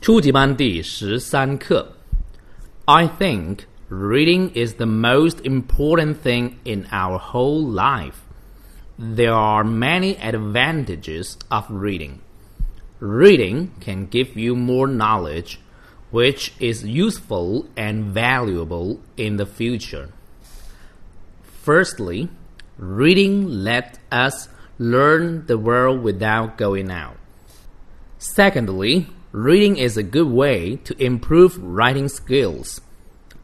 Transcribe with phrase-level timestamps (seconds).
[0.00, 1.92] 初级班第十三课。
[2.86, 8.16] I think reading is the most important thing in our whole life.
[8.98, 12.20] There are many advantages of reading.
[13.00, 15.58] Reading can give you more knowledge,
[16.10, 20.10] which is useful and valuable in the future.
[21.42, 22.28] Firstly,
[22.78, 27.16] reading lets us learn the world without going out.
[28.18, 32.81] Secondly, reading is a good way to improve writing skills.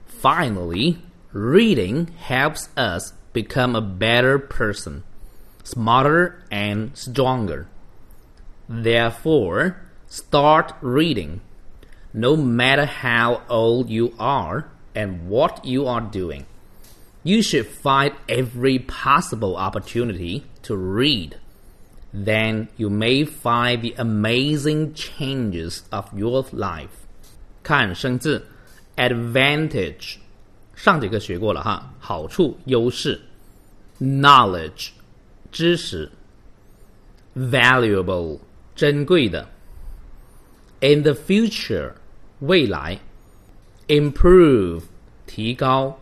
[0.07, 0.98] Finally,
[1.31, 5.03] reading helps us become a better person,
[5.63, 7.67] smarter and stronger.
[8.67, 11.41] Therefore, start reading,
[12.13, 16.45] no matter how old you are and what you are doing.
[17.23, 21.38] You should find every possible opportunity to read
[22.15, 26.88] Then you may find the amazing changes of your life.
[27.62, 28.45] 看生字，
[28.97, 30.16] advantage，
[30.74, 33.21] 上节课学过了哈，好处、优势；
[34.01, 34.88] knowledge，
[35.52, 36.09] 知识；
[37.37, 38.40] valuable，
[38.74, 39.46] 珍贵的；
[40.80, 41.93] in the future，
[42.40, 42.99] 未来；
[43.87, 44.82] improve，
[45.26, 45.96] 提高；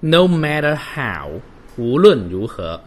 [0.00, 1.40] no matter how，
[1.76, 2.80] 无论如何；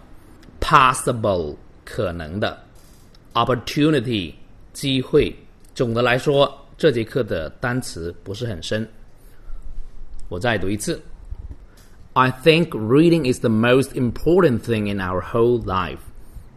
[0.59, 1.55] possible，
[1.89, 2.57] 可能的；
[3.33, 4.33] opportunity，
[4.73, 5.35] 机会。
[5.73, 8.87] 总的来说，这节课的单词不是很深。
[10.29, 11.01] 我再读一次。
[12.13, 15.99] I think reading is the most important thing in our whole life.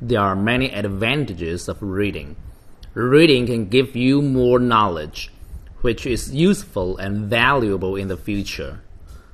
[0.00, 2.36] There are many advantages of reading.
[2.94, 5.30] Reading can give you more knowledge,
[5.82, 8.78] which is useful and valuable in the future.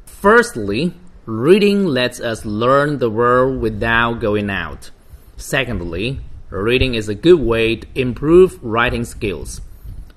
[0.07, 0.95] Firstly,
[1.27, 4.91] reading lets us learn the world without going out.
[5.40, 9.62] Secondly, reading is a good way to improve writing skills.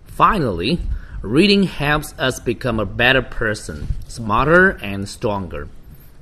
[0.05, 0.81] Finally,
[1.23, 5.69] reading helps us become a better person, smarter and stronger.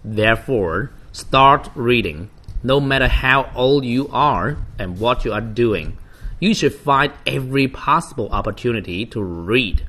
[0.04, 2.28] Therefore, start reading
[2.62, 5.96] no matter how old you are and what you are doing.
[6.38, 9.86] You should find every possible opportunity to read.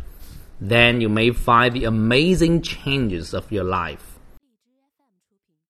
[0.61, 4.10] Then you may find the amazing changes of your life.